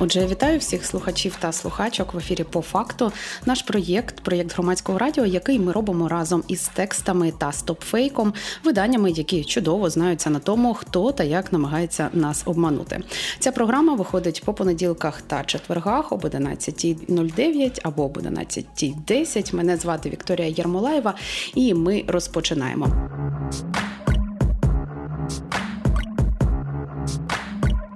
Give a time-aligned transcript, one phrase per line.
[0.00, 3.12] Отже, вітаю всіх слухачів та слухачок в ефірі по факту.
[3.46, 8.34] Наш проєкт, проєкт громадського радіо, який ми робимо разом із текстами та стопфейком,
[8.64, 13.00] виданнями, які чудово знаються на тому, хто та як намагається нас обманути.
[13.38, 19.54] Ця програма виходить по понеділках та четвергах об 11.09 або об 11.10.
[19.54, 21.14] Мене звати Вікторія Єрмолаєва,
[21.54, 23.10] і ми розпочинаємо.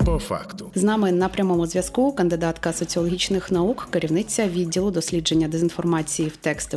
[0.05, 6.37] По факту з нами на прямому зв'язку кандидатка соціологічних наук, керівниця відділу дослідження дезінформації в
[6.37, 6.77] тексти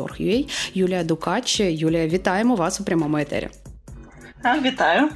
[0.74, 1.60] Юлія Дукач.
[1.60, 3.50] Юлія, вітаємо вас у прямому етері.
[4.46, 5.10] Вітаю,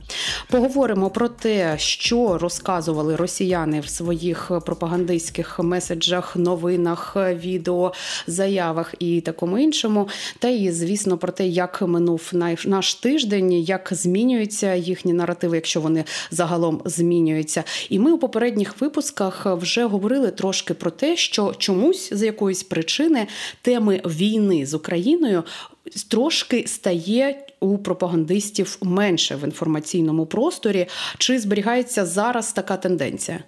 [0.49, 7.93] поговоримо про те, що розказували росіяни в своїх пропагандистських меседжах, новинах, відео,
[8.27, 10.08] заявах і такому іншому.
[10.39, 12.31] Та і звісно про те, як минув
[12.66, 17.64] наш тиждень, як змінюються їхні наративи, якщо вони загалом змінюються.
[17.89, 23.27] І ми у попередніх випусках вже говорили трошки про те, що чомусь з якоїсь причини
[23.61, 25.43] теми війни з Україною
[26.09, 30.88] трошки стає у пропагандистів менше в інформаційному просторі.
[31.17, 33.44] Чи зберігається зараз така тенденція?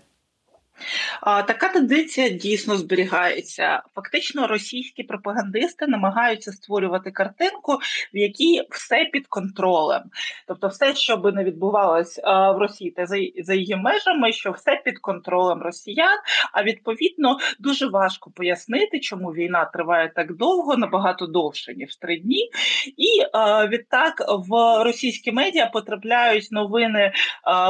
[1.24, 3.84] Така тенденція дійсно зберігається.
[3.96, 7.80] Фактично, російські пропагандисти намагаються створювати картинку,
[8.14, 10.02] в якій все під контролем.
[10.48, 13.06] Тобто, все, що би не відбувалось в Росії та
[13.44, 16.18] за її межами, що все під контролем росіян.
[16.54, 22.50] А відповідно дуже важко пояснити, чому війна триває так довго, набагато довше ніж три дні.
[22.98, 27.12] І відтак в російські медіа потрапляють новини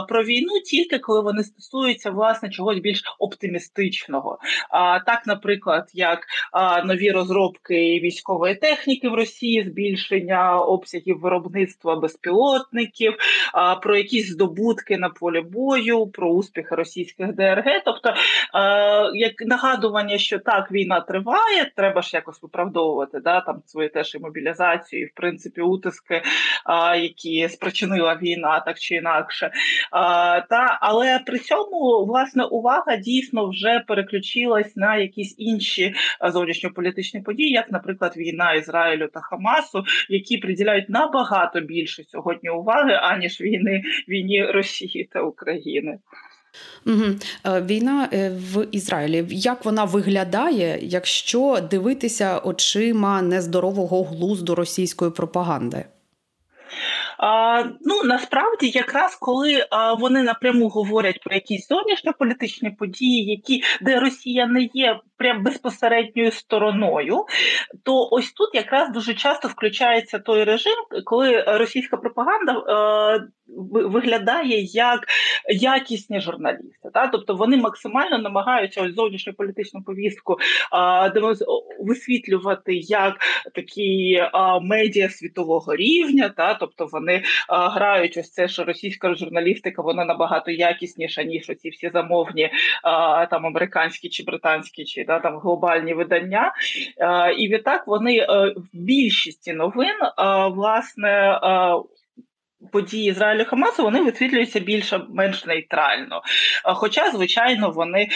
[0.08, 4.40] про війну тільки коли вони стосуються власне чогось більш оптимістичного.
[4.70, 6.20] А так, наприклад, як
[6.52, 13.14] а, нові розробки військової техніки в Росії, збільшення обсягів виробництва безпілотників,
[13.54, 17.66] а, про якісь здобутки на полі бою, про успіхи російських ДРГ.
[17.86, 18.14] Тобто,
[18.54, 18.81] а,
[19.14, 24.20] як нагадування, що так війна триває, треба ж якось виправдовувати да, там свої теж і
[24.20, 26.22] мобілізацію, і в принципі утиски,
[26.66, 29.52] а, які спричинила війна, так чи інакше.
[29.92, 35.96] А, та, Але при цьому власне увага дійсно вже переключилась на якісь інші
[36.30, 43.42] зовнішньополітичні події, як, наприклад, війна Ізраїлю та Хамасу, які приділяють набагато більше сьогодні уваги аніж
[43.42, 46.00] війни війні Росії та України.
[46.86, 47.06] Угу.
[47.46, 49.26] Війна е, в Ізраїлі.
[49.30, 55.86] Як вона виглядає, якщо дивитися очима нездорового глузду російської пропаганди?
[57.18, 64.00] А, Ну насправді, якраз коли а, вони напряму говорять про якісь зовнішньополітичні події, які де
[64.00, 67.26] Росія не є прям безпосередньою стороною,
[67.84, 70.74] то ось тут якраз дуже часто включається той режим,
[71.06, 73.28] коли російська пропаганда е,
[73.74, 75.00] виглядає як
[75.50, 76.90] якісні журналісти.
[76.94, 77.08] Та?
[77.08, 80.38] Тобто вони максимально намагаються ось зовнішню політичну повістку
[81.14, 81.36] е,
[81.80, 83.18] висвітлювати як
[83.56, 84.30] такі е,
[84.62, 86.54] медіа світового рівня, та?
[86.54, 92.50] тобто вони грають ось це, що російська журналістика вона набагато якісніша, ніж оці всі замовні
[93.30, 96.54] там американські чи британські чи да, там глобальні видання.
[96.98, 101.40] Е, і відтак вони е, в більшості новин е, власне
[102.72, 106.22] події Ізраїлю Хамасу вони висвітлюються більше менш нейтрально.
[106.66, 108.08] Хоча, звичайно, вони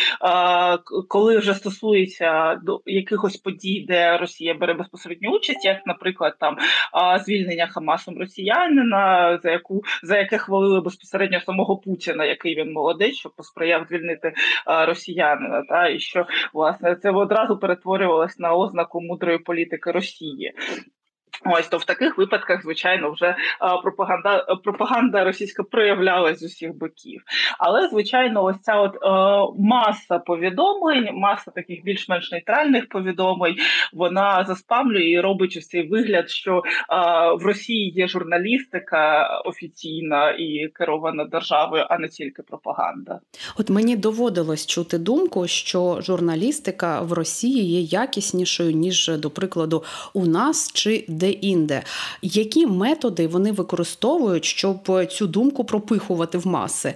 [1.07, 6.57] коли вже стосується до якихось подій, де Росія бере безпосередню участь, як, наприклад, там
[7.25, 13.29] звільнення Хамасом росіянина, за яку за яке хвалили безпосередньо самого Путіна, який він молодець, що
[13.29, 14.33] посприяв звільнити
[14.65, 20.53] росіянина, та і що власне це одразу перетворювалось на ознаку мудрої політики Росії.
[21.45, 23.35] Ось то в таких випадках, звичайно, вже
[23.83, 27.21] пропаганда пропаганда російська проявлялась з усіх боків.
[27.59, 33.55] Але, звичайно, ось ця от е, маса повідомлень, маса таких більш-менш нейтральних повідомлень,
[33.93, 36.63] вона заспамлює і робить ось цей вигляд, що е,
[37.35, 43.19] в Росії є журналістика офіційна і керована державою, а не тільки пропаганда.
[43.59, 49.83] От мені доводилось чути думку, що журналістика в Росії є якіснішою ніж до прикладу
[50.13, 51.83] у нас чи де-інде.
[52.21, 56.93] Які методи вони використовують, щоб цю думку пропихувати в маси?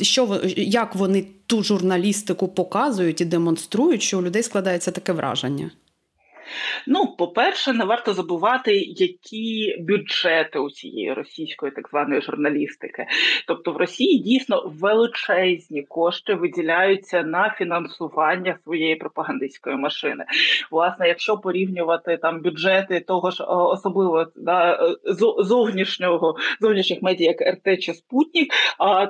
[0.00, 5.70] Що як вони ту журналістику показують і демонструють, що у людей складається таке враження?
[6.86, 13.06] Ну, по-перше, не варто забувати, які бюджети у цієї російської так званої журналістики.
[13.46, 20.24] Тобто в Росії дійсно величезні кошти виділяються на фінансування своєї пропагандистської машини.
[20.70, 24.78] Власне, якщо порівнювати там бюджети того ж особливо да,
[25.38, 28.52] зовнішнього зовнішніх медіа, як РТ чи Спутник,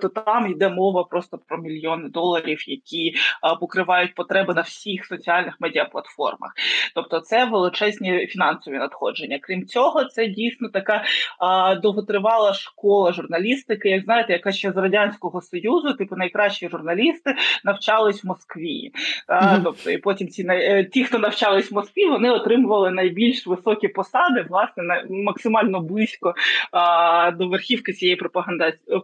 [0.01, 3.15] то там йде мова просто про мільйони доларів, які
[3.61, 6.53] покривають потреби на всіх соціальних медіаплатформах.
[6.95, 9.39] Тобто це величезні фінансові надходження.
[9.43, 11.05] Крім цього, це дійсно така
[11.39, 17.35] а, довготривала школа журналістики, як знаєте, яка ще з радянського союзу, типу найкращі журналісти
[17.65, 18.93] навчались в Москві.
[19.27, 23.89] А, тобто, і потім ці е, ті, хто навчались в Москві, вони отримували найбільш високі
[23.89, 26.35] посади, власне, на максимально близько
[26.73, 28.17] а, до верхівки цієї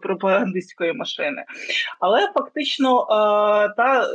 [0.02, 1.44] пропагандистської машини.
[2.00, 4.08] Але фактично а, та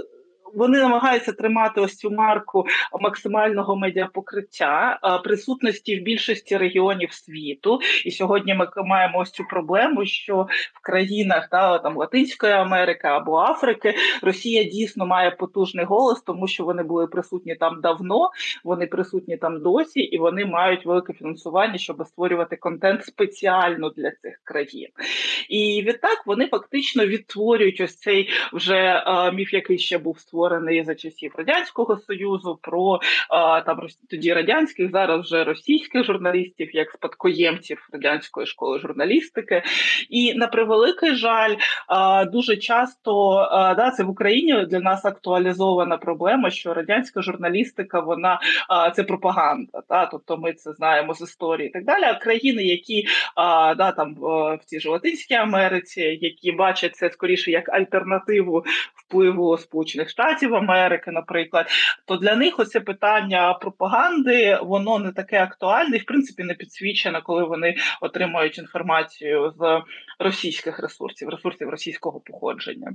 [0.53, 2.65] вони намагаються тримати ось цю марку
[3.01, 7.79] максимального медіапокриття присутності в більшості регіонів світу.
[8.05, 13.37] І сьогодні ми маємо ось цю проблему, що в країнах та там Латинської Америки або
[13.37, 18.29] Африки Росія дійсно має потужний голос, тому що вони були присутні там давно,
[18.63, 24.41] вони присутні там досі, і вони мають велике фінансування, щоб створювати контент спеціально для цих
[24.43, 24.89] країн.
[25.49, 29.03] І відтак вони фактично відтворюють ось цей вже
[29.33, 32.99] міф, який ще був створений створений за часів радянського союзу, про
[33.29, 33.79] а, там
[34.09, 39.63] тоді радянських, зараз вже російських журналістів, як спадкоємців радянської школи журналістики.
[40.09, 41.55] І на превеликий жаль,
[41.87, 47.99] а, дуже часто а, да, це в Україні для нас актуалізована проблема, що радянська журналістика
[47.99, 48.39] вона
[48.95, 49.81] це пропаганда.
[49.89, 52.03] Та, тобто ми це знаємо з історії і так далі.
[52.03, 53.07] А країни, які
[53.77, 58.63] да, там в цій ж Латинській Америці, які бачать це скоріше як альтернативу
[59.07, 60.26] впливу Сполучених Штатів.
[60.27, 61.67] Штатів Америки, наприклад,
[62.05, 67.21] то для них оце питання пропаганди воно не таке актуальне і в принципі не підсвічено,
[67.23, 69.81] коли вони отримують інформацію з
[70.19, 72.93] російських ресурсів, ресурсів російського походження.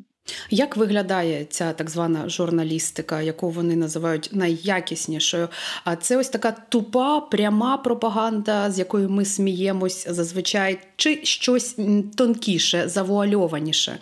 [0.50, 5.48] Як виглядає ця так звана журналістика, яку вони називають найякіснішою?
[5.84, 11.78] А це ось така тупа, пряма пропаганда, з якою ми сміємось зазвичай, чи щось
[12.16, 13.98] тонкіше, завуальованіше?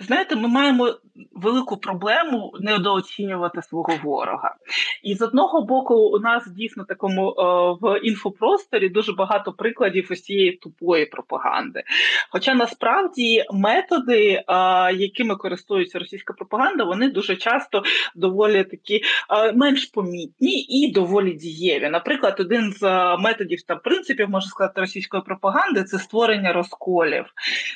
[0.00, 0.94] Знаєте, ми маємо
[1.32, 4.54] велику проблему недооцінювати свого ворога.
[5.02, 7.34] І з одного боку, у нас дійсно такому е,
[7.80, 11.82] в інфопросторі дуже багато прикладів ось цієї тупої пропаганди.
[12.30, 14.44] Хоча насправді методи, е,
[14.94, 17.82] якими користується російська пропаганда, вони дуже часто
[18.14, 21.88] доволі такі е, менш помітні і доволі дієві.
[21.88, 27.24] Наприклад, один з е, методів та принципів можна сказати російської пропаганди це створення розколів.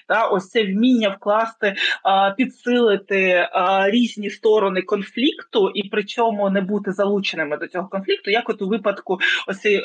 [0.09, 1.75] Та ось це вміння вкласти,
[3.29, 8.51] е, підсилити різні сторони конфлікту, і при цьому не бути залученими до цього конфлікту, як
[8.51, 9.81] от у випадку ось цей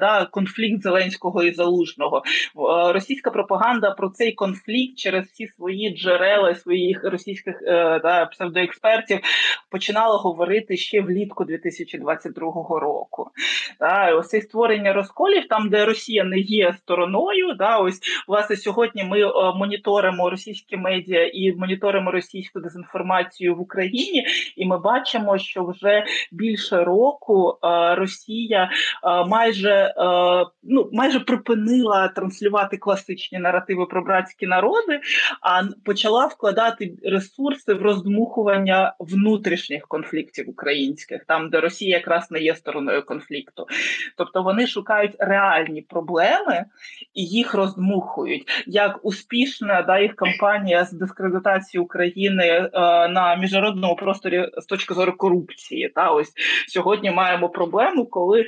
[0.00, 2.22] да, конфлікт Зеленського і Залужного.
[2.92, 9.18] Російська пропаганда про цей конфлікт через всі свої джерела, своїх російських е, да, псевдоекспертів
[9.70, 13.30] починала говорити ще влітку 2022 року.
[13.80, 17.54] Да, ось це створення розколів, там де Росія не є стороною.
[17.58, 23.60] Да, ось власне сьогодні ми е, моніторимо російські медіа і моніторимо російську дезінформацію інформацію в
[23.60, 28.70] Україні, і ми бачимо, що вже більше року е, Росія
[29.04, 29.92] е, майже е,
[30.62, 35.00] ну майже припинила транслювати класичні наративи про братські народи,
[35.42, 42.54] а почала вкладати ресурси в роздмухування внутрішніх конфліктів українських, там де Росія якраз не є
[42.54, 43.66] стороною конфлікту.
[44.16, 46.64] Тобто вони шукають реальні проблеми
[47.14, 48.64] і їх роздмухують.
[48.66, 52.70] Як успішна да їх кампанія з дискредитації України
[53.08, 55.92] на міжнародному просторі з точки зору корупції.
[55.94, 56.32] Та ось
[56.68, 58.46] сьогодні маємо проблему, коли е,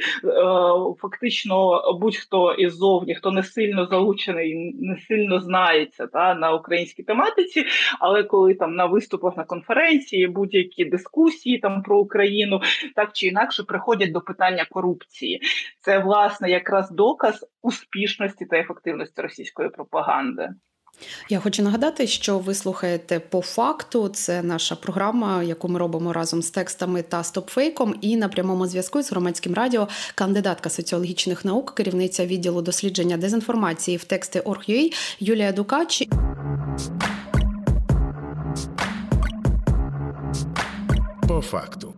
[0.98, 7.64] фактично будь-хто іззовні, хто не сильно залучений, не сильно знається та на українській тематиці,
[8.00, 12.60] але коли там на виступах на конференції будь-які дискусії там про Україну,
[12.94, 15.40] так чи інакше приходять до питання корупції.
[15.80, 20.48] Це власне якраз доказ успішності та ефективності російської пропаганди.
[21.28, 24.08] Я хочу нагадати, що ви слухаєте по факту.
[24.08, 27.94] Це наша програма, яку ми робимо разом з текстами та стопфейком.
[28.00, 34.04] І на прямому зв'язку з громадським радіо кандидатка соціологічних наук, керівниця відділу дослідження дезінформації в
[34.04, 36.08] тексти Орг.ua Юлія Дукачі.
[41.28, 41.94] По факту.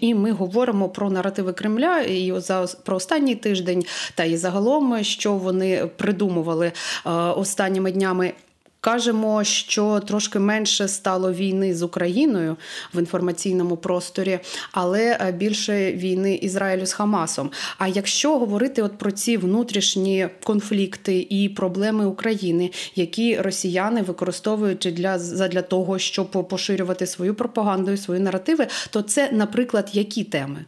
[0.00, 5.32] І ми говоримо про наративи Кремля і за про останній тиждень, та і загалом, що
[5.32, 8.32] вони придумували е, останніми днями.
[8.80, 12.56] Кажемо, що трошки менше стало війни з Україною
[12.94, 14.38] в інформаційному просторі,
[14.72, 17.50] але е, більше війни Ізраїлю з Хамасом.
[17.78, 25.18] А якщо говорити от про ці внутрішні конфлікти і проблеми України, які росіяни використовують для
[25.48, 30.64] для того, щоб поширювати свою пропаганду і свої наративи, то це, наприклад, які теми?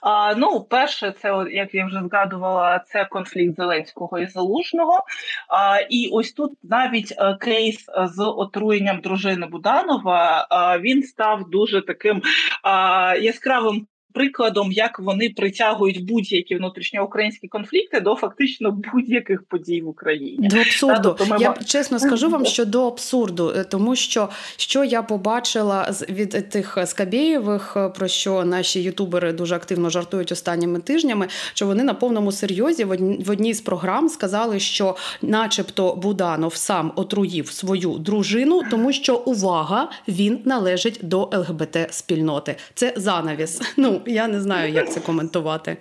[0.00, 5.04] А, Ну, перше, це як я вже згадувала, це конфлікт Зеленського і Залужного.
[5.48, 11.82] А, І ось тут навіть е, кейс з отруєнням дружини Буданова а, він став дуже
[11.86, 12.22] таким
[12.62, 20.48] а, яскравим прикладом, як вони притягують будь-які внутрішньоукраїнські конфлікти до фактично будь-яких подій в Україні.
[20.48, 21.16] До абсурду.
[21.18, 21.36] Та, тобто.
[21.40, 26.78] Я чесно скажу вам, що до абсурду, е, тому що що я побачила від тих
[26.84, 32.32] Скабєєвих, е, про що наші ютубери дуже активно жартують останніми тижнями, що вони на повному
[32.32, 39.16] серйозі в одній з програм сказали, що, начебто, Буданов сам отруїв свою дружину, тому що
[39.16, 42.56] увага він належить до ЛГБТ спільноти.
[42.74, 43.60] Це занавіс.
[43.76, 45.76] Ну я не знаю, як це коментувати.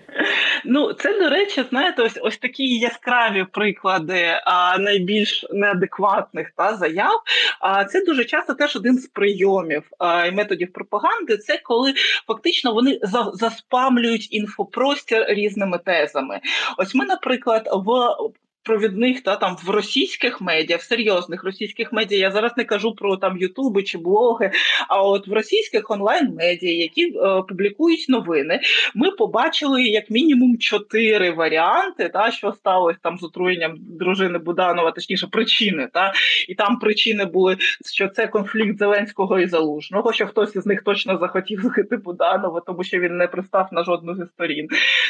[0.65, 7.21] Ну, це, до речі, знаєте, ось ось такі яскраві приклади а, найбільш неадекватних та заяв.
[7.59, 11.37] А це дуже часто теж один з прийомів а, і методів пропаганди.
[11.37, 11.93] Це коли
[12.27, 16.39] фактично вони за, заспамлюють інфопростір різними тезами.
[16.77, 18.15] Ось ми, наприклад, в
[18.63, 23.17] провідних та там в російських медіа, в серйозних російських медіа, я зараз не кажу про
[23.17, 24.51] там Ютуби чи блоги,
[24.87, 28.59] а от в російських онлайн-медіа, які е, публікують новини,
[28.95, 35.27] ми побачили як мінімум чотири варіанти, та що сталося там з отруєнням дружини Буданова, точніше
[35.27, 35.89] причини.
[35.93, 36.13] Та
[36.47, 37.57] І там причини були,
[37.93, 42.83] що це конфлікт Зеленського і Залужного, що хтось із них точно захотів згити Буданова, тому
[42.83, 44.67] що він не пристав на жодну зі сторін.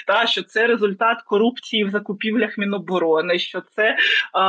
[0.08, 3.96] Та що це результат корупції в закупівлях Міноборони що це
[4.34, 4.42] а,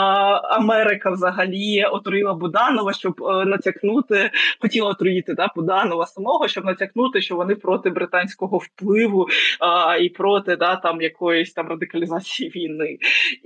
[0.57, 4.31] Америка взагалі отруїла Буданова, щоб е, натякнути,
[4.61, 9.29] хотіла отруїти да, Буданова самого, щоб натякнути, що вони проти британського впливу
[9.61, 12.99] а, і проти да, там якоїсь там радикалізації війни,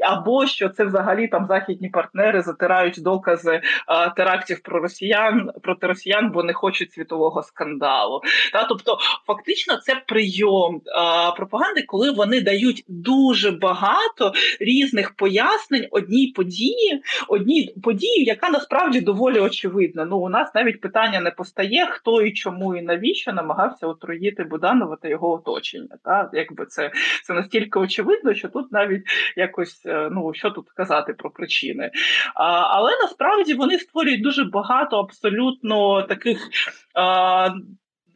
[0.08, 6.30] або що це взагалі там західні партнери затирають докази а, терактів про росіян проти росіян,
[6.30, 8.20] бо не хочуть світового скандалу.
[8.52, 15.88] Та, тобто, фактично, це прийом а, пропаганди, коли вони дають дуже багато різних пояснень пояснень
[15.90, 20.04] одній події, одній події, яка насправді доволі очевидна.
[20.04, 24.96] Ну у нас навіть питання не постає, хто і чому і навіщо намагався отруїти Буданова
[25.02, 25.88] та його оточення.
[26.04, 26.90] Та якби це
[27.24, 29.02] це настільки очевидно, що тут навіть
[29.36, 31.90] якось е, ну що тут казати про причини.
[32.34, 36.48] А, Але насправді вони створюють дуже багато абсолютно таких.
[36.94, 37.50] А,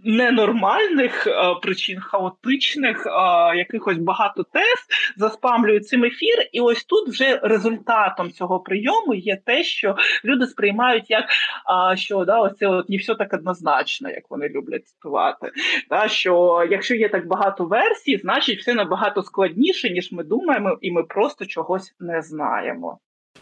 [0.04, 4.78] ненормальних а, е, причин, хаотичних, а, е, якихось багато тез
[5.16, 11.10] заспамлюють цим ефір, і ось тут вже результатом цього прийому є те, що люди сприймають
[11.10, 11.24] як
[11.64, 15.50] а, що да, ось це от не все так однозначно, як вони люблять цитувати.
[15.90, 20.92] Да, Що якщо є так багато версій, значить все набагато складніше, ніж ми думаємо, і
[20.92, 22.98] ми просто чогось не знаємо.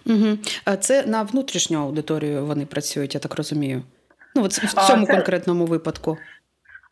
[0.06, 0.38] Угу.
[0.80, 3.82] Це на внутрішню аудиторію вони працюють, я так розумію.
[4.36, 5.12] Ну, от в цьому це...
[5.12, 6.18] конкретному випадку.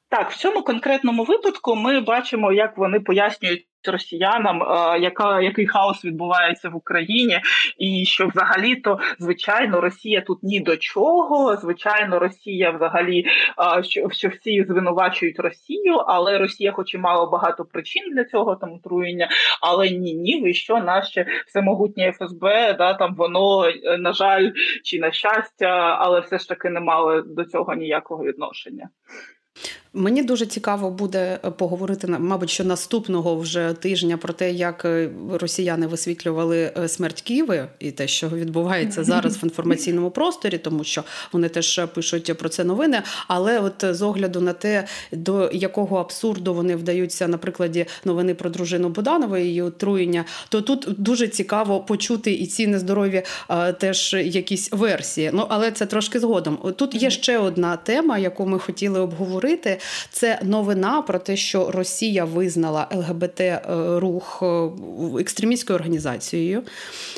[0.09, 6.05] Так, в цьому конкретному випадку ми бачимо, як вони пояснюють росіянам, е, яка який хаос
[6.05, 7.41] відбувається в Україні,
[7.79, 11.57] і що взагалі-то звичайно Росія тут ні до чого.
[11.57, 13.25] Звичайно, Росія взагалі
[13.79, 18.57] е, що що всі звинувачують Росію, але Росія, хоч і мала багато причин для цього
[18.57, 19.29] там отруєння,
[19.61, 24.51] але ні, ні, ви що наше всемогутнє ФСБ, да там воно е, на жаль
[24.85, 28.89] чи на щастя, але все ж таки не мало до цього ніякого відношення.
[29.99, 35.11] Мені дуже цікаво буде е, поговорити мабуть, що наступного вже тижня про те, як е,
[35.33, 41.05] росіяни висвітлювали е, смерть Києва і те, що відбувається зараз в інформаційному просторі, тому що
[41.33, 43.03] вони теж пишуть про це новини.
[43.29, 48.51] Але от з огляду на те, до якого абсурду вони вдаються на прикладі новини про
[48.51, 53.23] дружину Буданова і її отруєння, то тут дуже цікаво почути і ці нездорові
[53.79, 55.31] теж якісь версії.
[55.33, 56.59] Ну але це трошки згодом.
[56.77, 59.79] Тут є ще одна тема, яку ми хотіли обговорити.
[60.11, 63.61] Це новина про те, що Росія визнала ЛГБТ е,
[63.97, 64.69] рух е,
[65.21, 66.63] екстремістською організацією,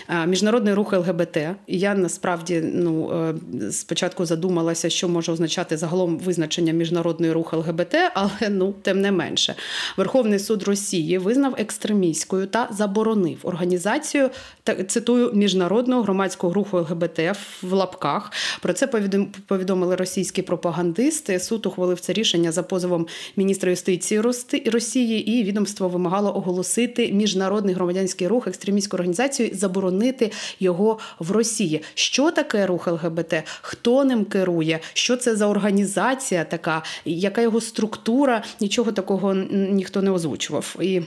[0.09, 1.37] е, міжнародний рух ЛГБТ.
[1.67, 3.11] І я насправді ну
[3.71, 9.55] спочатку задумалася, що може означати загалом визначення міжнародний рух ЛГБТ, але ну тим не менше.
[9.97, 14.31] Верховний суд Росії визнав екстремістською та заборонив організацію
[14.89, 17.21] цитую міжнародного громадського руху ЛГБТ
[17.63, 18.33] в лапках.
[18.63, 18.87] Про це
[19.47, 21.41] повідомили російські пропагандисти.
[21.41, 24.21] Суд ухвалив це рішення за позовом міністра юстиції
[24.67, 31.83] Росії, і відомство вимагало оголосити міжнародний громадянський рух екстремістську організацію, заборонити його в Росії.
[31.95, 33.35] Що таке рух ЛГБТ?
[33.63, 34.81] Хто ним керує?
[34.93, 36.83] Що це за організація така?
[37.05, 38.45] Яка його структура?
[38.61, 40.77] Нічого такого ніхто не озвучував.
[40.81, 41.03] І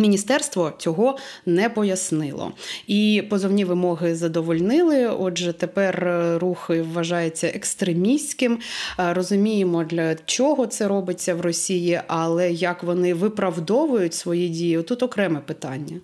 [0.00, 2.52] Міністерство цього не пояснило,
[2.86, 5.06] і позовні вимоги задовольнили.
[5.06, 8.58] Отже, тепер е, рух вважається екстремістським.
[8.98, 15.02] Е, розуміємо, для чого це робиться в Росії, але як вони виправдовують свої дії, тут
[15.02, 16.00] окреме питання.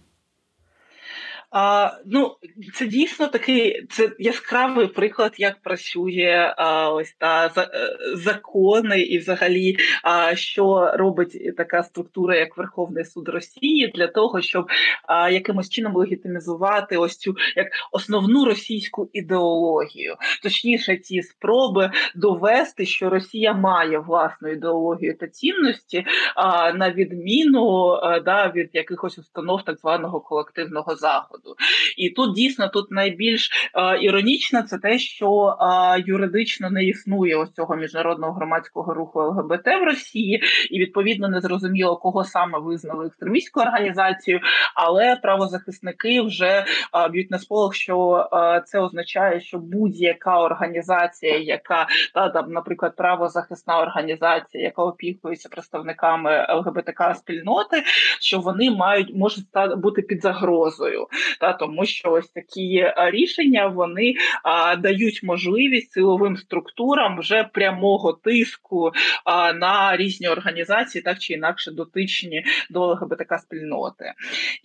[1.58, 2.36] А, Ну,
[2.74, 9.18] це дійсно такий це яскравий приклад, як працює а, ось та за, е, закони, і
[9.18, 14.66] взагалі, а, що робить така структура, як Верховний суд Росії, для того, щоб
[15.08, 23.10] а, якимось чином легітимізувати ось цю як основну російську ідеологію, точніше, ті спроби довести, що
[23.10, 29.78] Росія має власну ідеологію та цінності, а, на відміну а, да, від якихось установ так
[29.78, 31.56] званого колективного заходу заходу.
[31.96, 37.52] І тут дійсно тут найбільш е, іронічно це те, що е, юридично не існує ось
[37.52, 43.66] цього міжнародного громадського руху ЛГБТ в Росії, і відповідно не зрозуміло, кого саме визнали екстремістською
[43.66, 44.42] організацією,
[44.76, 46.64] але правозахисники вже
[47.10, 48.28] б'ють на сполох, що
[48.66, 57.14] це означає, що будь-яка організація, яка та там, наприклад, правозахисна організація, яка опікується представниками ЛГБТК
[57.14, 57.82] спільноти,
[58.20, 59.44] що вони мають можуть
[59.76, 61.06] бути під загрозою
[61.40, 68.92] та тому, що ось такі рішення вони а, дають можливість силовим структурам вже прямого тиску
[69.24, 74.12] а, на різні організації, так чи інакше дотичні до ЛГБТК спільноти,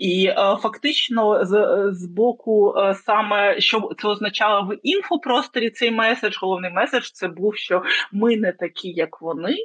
[0.01, 6.37] і е, фактично з, з боку е, саме що це означало в інфопросторі цей меседж.
[6.41, 9.55] Головний меседж це був, що ми не такі, як вони.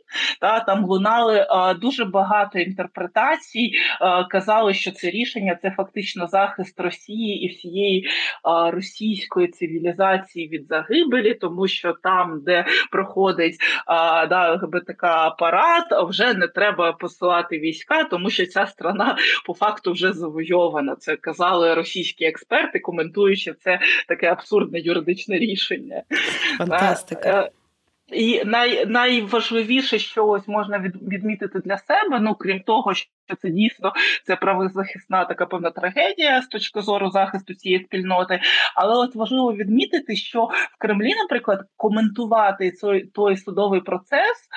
[0.41, 1.47] Та там лунали
[1.81, 3.73] дуже багато інтерпретацій,
[4.31, 8.09] казали, що це рішення це фактично захист Росії і всієї
[8.73, 13.57] російської цивілізації від загибелі, тому що там, де проходить
[14.29, 19.17] да, ЛГБТК апарат, вже не треба посилати війська, тому що ця страна
[19.47, 20.97] по факту вже завойована.
[20.97, 23.79] Це казали російські експерти, коментуючи це
[24.09, 26.03] таке абсурдне юридичне рішення.
[26.59, 27.43] Фантастика.
[27.43, 27.51] Е,
[28.13, 33.09] і най, найважливіше, що ось можна від, відмітити для себе, ну крім того, що
[33.43, 33.93] це дійсно
[34.25, 38.41] це правозахисна така певна трагедія з точки зору захисту цієї спільноти.
[38.75, 44.49] Але от важливо відмітити, що в Кремлі, наприклад, коментувати той, той судовий процес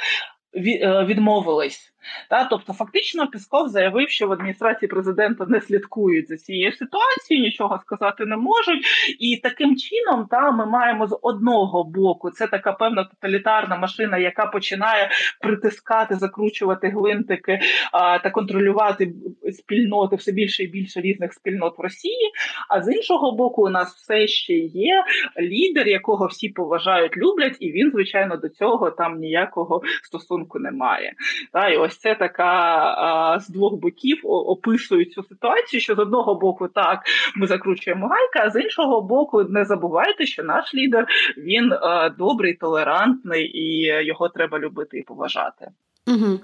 [0.56, 1.93] е, відмовились.
[2.30, 7.80] Та, Тобто, фактично, Пісков заявив, що в адміністрації президента не слідкують за цією ситуацією, нічого
[7.80, 8.86] сказати не можуть.
[9.20, 14.46] І таким чином, та ми маємо з одного боку це така певна тоталітарна машина, яка
[14.46, 15.10] починає
[15.42, 17.60] притискати, закручувати гвинтики
[17.92, 19.14] а, та контролювати
[19.52, 22.32] спільноти все більше і більше різних спільнот в Росії.
[22.70, 25.04] А з іншого боку, у нас все ще є
[25.40, 31.14] лідер, якого всі поважають, люблять, і він, звичайно, до цього там ніякого стосунку не має.
[31.54, 32.45] Та, і ось це така
[32.97, 36.99] а, з двох боків описує цю ситуацію, що з одного боку так
[37.36, 41.06] ми закручуємо гайка, а з іншого боку, не забувайте, що наш лідер
[41.38, 45.67] він а, добрий, толерантний і його треба любити і поважати.
[46.08, 46.39] Угу.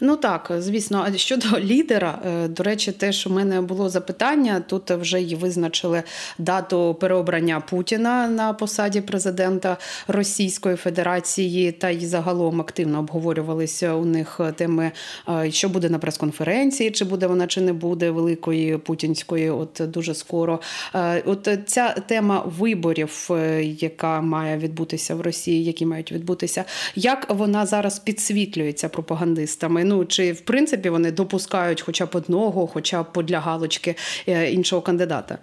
[0.00, 4.62] Ну так, звісно, а щодо лідера, е, до речі, теж у мене було запитання.
[4.68, 6.02] Тут вже й визначили
[6.38, 9.76] дату переобрання Путіна на посаді президента
[10.08, 14.92] Російської Федерації, та й загалом активно обговорювалися у них теми,
[15.28, 19.50] е, що буде на прес-конференції, чи буде вона, чи не буде великої путінської.
[19.50, 20.60] От дуже скоро.
[20.94, 23.30] Е, от ця тема виборів,
[23.62, 29.63] яка має відбутися в Росії, які мають відбутися, як вона зараз підсвітлюється пропагандистами?
[29.64, 29.84] Журналістами.
[29.84, 33.96] Ну чи в принципі вони допускають хоча б одного, хоча б для галочки
[34.28, 35.38] е, іншого кандидата?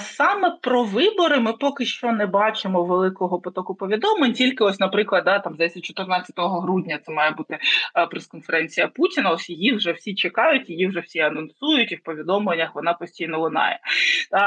[0.00, 4.32] Саме про вибори ми поки що не бачимо великого потоку повідомлень.
[4.32, 7.58] Тільки ось, наприклад, да, там здається, 14 грудня це має бути
[7.96, 9.30] е, прес-конференція Путіна.
[9.30, 13.80] Ось її вже всі чекають, її вже всі анонсують, і в повідомленнях вона постійно лунає.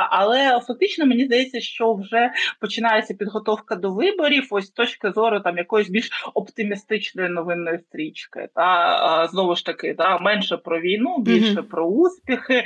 [0.10, 4.48] Але фактично мені здається, що вже починається підготовка до виборів.
[4.52, 8.48] Ось з точки зору там якоїсь більш оптимістичної новинної стрічки.
[8.56, 11.70] Та знову ж таки, та менше про війну, більше mm-hmm.
[11.70, 12.64] про успіхи,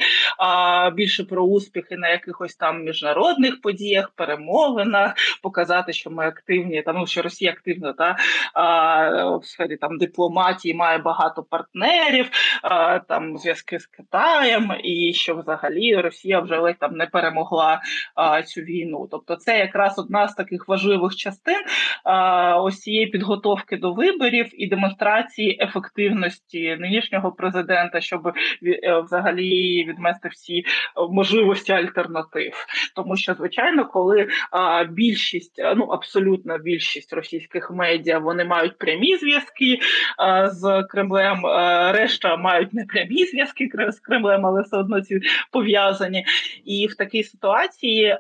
[0.96, 7.08] більше про успіхи на якихось там міжнародних подіях, перемовинах, показати, що ми активні, там ну,
[7.08, 8.18] що Росія активна та
[8.54, 12.30] а, в сфері там дипломатії має багато партнерів,
[12.64, 17.82] а, там зв'язки з Китаєм, і що взагалі Росія вже ледь там не перемогла
[18.16, 19.08] а, цю війну.
[19.12, 21.62] Тобто, це якраз одна з таких важливих частин
[22.04, 30.30] а, ось цієї підготовки до виборів і демонстрації ефективності нинішнього президента, щоб е, взагалі відмести
[30.30, 30.64] всі
[31.10, 32.54] можливості альтернатив,
[32.96, 39.80] тому що звичайно, коли а, більшість, ну абсолютна більшість російських медіа вони мають прямі зв'язки
[40.18, 45.20] а, з Кремлем, а, решта мають не прямі зв'язки з Кремлем, але все одно ці
[45.52, 46.26] пов'язані.
[46.66, 48.18] І в такій ситуації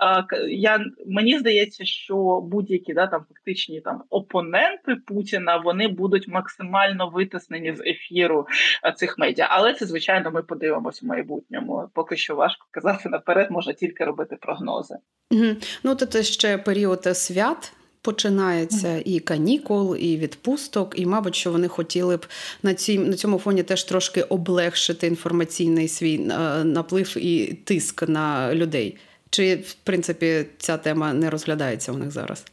[0.47, 7.75] я мені здається, що будь-які да там фактичні там опоненти Путіна вони будуть максимально витиснені
[7.75, 8.47] з ефіру
[8.95, 9.47] цих медіа.
[9.49, 11.89] Але це звичайно ми подивимося в майбутньому.
[11.93, 14.95] Поки що важко казати наперед, можна тільки робити прогнози.
[15.31, 15.45] Угу.
[15.83, 17.73] Ну то ще період свят.
[18.01, 22.25] Починається і канікул, і відпусток, і, мабуть, що вони хотіли б
[22.63, 28.55] на цій на цьому фоні теж трошки облегшити інформаційний свій е, наплив і тиск на
[28.55, 28.97] людей.
[29.29, 32.45] Чи в принципі ця тема не розглядається у них зараз?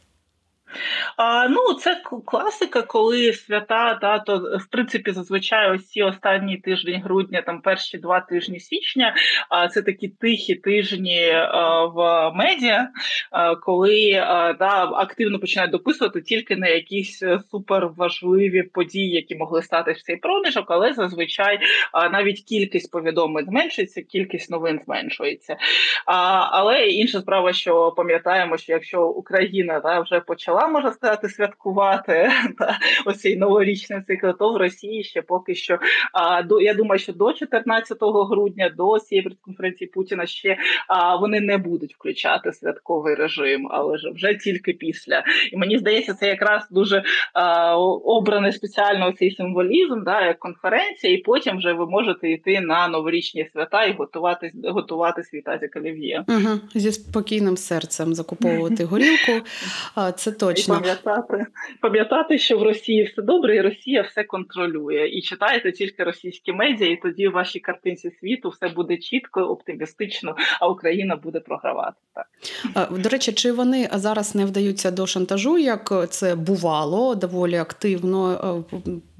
[1.17, 7.41] А, Ну, це класика, коли свята, да, то в принципі зазвичай ось останні тиждень грудня,
[7.41, 9.15] там перші два тижні січня.
[9.49, 12.89] А це такі тихі тижні а, в медіа,
[13.31, 19.91] а, коли а, да, активно починають дописувати тільки на якісь суперважливі події, які могли стати
[19.91, 21.59] в цей проміжок, але зазвичай
[22.11, 25.57] навіть кількість повідомлень зменшується, кількість новин зменшується.
[26.05, 26.13] А,
[26.51, 32.79] Але інша справа, що пам'ятаємо, що якщо Україна да, вже почала можна сказати, святкувати та,
[33.05, 35.79] оцей новорічний цикл, то в Росії ще поки що.
[36.13, 41.41] А до я думаю, що до 14 грудня, до цієї конференції Путіна ще а, вони
[41.41, 45.23] не будуть включати святковий режим, але ж вже тільки після.
[45.51, 51.17] І мені здається, це якраз дуже а, обраний спеціально цей символізм, да, як конференція, і
[51.17, 56.25] потім вже ви можете йти на новорічні свята і готувати готувати свій тазик олів'є.
[56.27, 56.59] Угу.
[56.75, 59.31] Зі спокійним серцем закуповувати горілку.
[60.15, 60.75] Це точно точно.
[60.75, 61.45] І пам'ятати,
[61.81, 65.07] пам'ятати, що в Росії все добре, і Росія все контролює.
[65.07, 70.35] І читайте тільки російські медіа, і тоді в вашій картинці світу все буде чітко, оптимістично,
[70.59, 71.97] а Україна буде програвати.
[72.73, 75.57] Так до речі, чи вони зараз не вдаються до шантажу?
[75.57, 78.63] Як це бувало доволі активно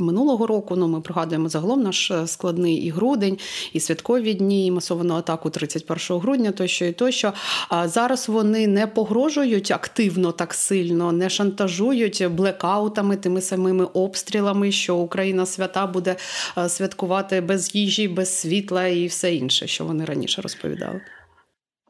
[0.03, 0.75] минулого року?
[0.75, 3.37] Ну ми пригадуємо загалом наш складний і грудень,
[3.73, 7.33] і святкові дні, і масовану атаку 31 грудня, тощо і тощо.
[7.69, 14.95] А зараз вони не погрожують активно так сильно не шантажують блекаутами, тими самими обстрілами, що
[14.95, 16.15] Україна свята буде
[16.57, 21.01] е, святкувати без їжі, без світла і все інше, що вони раніше розповідали.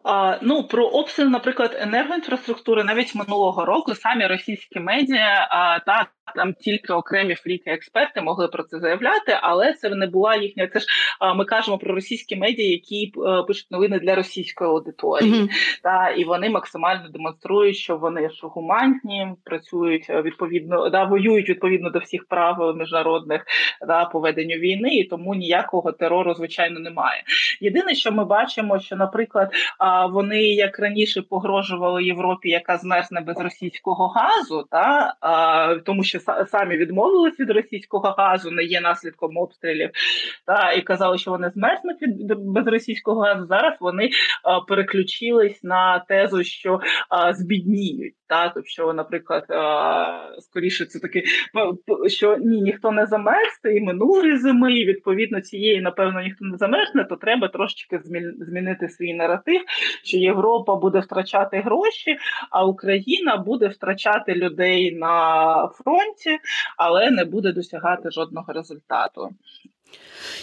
[0.04, 6.54] А, Ну про обстріл, наприклад, енергоінфраструктури навіть минулого року самі російські медіа а, та там
[6.54, 10.68] тільки окремі фріки-експерти могли про це заявляти, але це не була їхня.
[10.68, 10.86] Це ж
[11.20, 15.50] а, ми кажемо про російські медіа, які а, е, пишуть новини для російської аудиторії, mm-hmm.
[15.84, 21.90] та і вони максимально демонструють, що вони ж гуманні, працюють е, відповідно, да воюють відповідно
[21.90, 23.46] до всіх прав міжнародних
[23.88, 27.24] да поведенню війни, і тому ніякого терору звичайно немає.
[27.62, 29.52] Єдине, що ми бачимо, що, наприклад,
[30.06, 36.46] вони як раніше погрожували Європі, яка змерзне без російського газу, та а, тому що що
[36.52, 39.90] самі відмовились від російського газу, не є наслідком обстрілів,
[40.46, 43.46] та і казали, що вони змерзнуть від без російського газу.
[43.46, 44.10] Зараз вони
[44.44, 46.80] а, переключились на тезу, що
[47.10, 48.14] а, збідніють.
[48.28, 51.24] Та тобто, наприклад, а, скоріше це таки
[52.08, 57.04] що ні, ніхто не замерзне і минулої зими, і відповідно цієї, напевно, ніхто не замерзне,
[57.04, 58.00] то треба трошечки
[58.40, 59.62] змінити свій наратив,
[60.04, 62.18] що Європа буде втрачати гроші,
[62.50, 66.40] а Україна буде втрачати людей на фронті,
[66.78, 69.30] але не буде досягати жодного результату.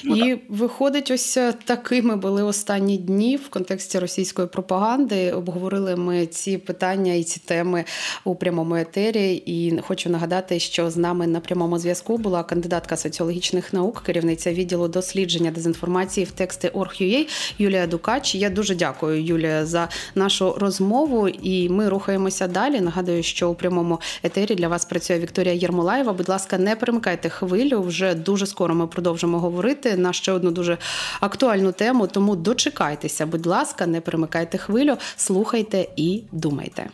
[0.05, 5.33] І виходить, ось е, такими були останні дні в контексті російської пропаганди.
[5.33, 7.85] Обговорили ми ці питання і ці теми
[8.25, 9.43] у прямому етері.
[9.47, 14.89] І хочу нагадати, що з нами на прямому зв'язку була кандидатка соціологічних наук, керівниця відділу
[14.89, 18.35] дослідження дезінформації в тексти Орг.ua Юлія Дукач.
[18.35, 21.29] Я дуже дякую, Юлія, за нашу розмову.
[21.29, 22.81] І ми рухаємося далі.
[22.81, 26.13] Нагадую, що у прямому етері для вас працює Вікторія Єрмолаєва.
[26.13, 27.83] Будь ласка, не перемикайте хвилю.
[27.83, 30.79] Вже дуже скоро ми продовжимо говорити на ще одну дуже
[31.21, 32.07] актуальну тему.
[32.07, 36.91] Тому дочекайтеся, будь ласка, не перемикайте хвилю, слухайте і думайте.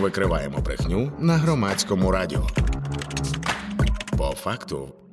[0.00, 2.46] Викриваємо брехню на громадському радіо.
[4.18, 5.03] По факту.